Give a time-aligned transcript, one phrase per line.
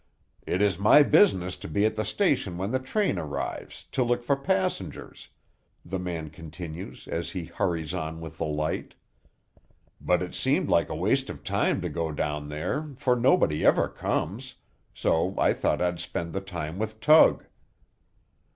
[0.47, 4.23] "It is my business to be at the station when the train arrives, to look
[4.23, 5.29] for passengers,"
[5.85, 8.95] the man continues as he hurries on with the light;
[10.03, 13.87] "but it seemed like a waste of time to go down there, for nobody ever
[13.87, 14.55] comes;
[14.91, 17.45] so I thought I'd spend the time with Tug."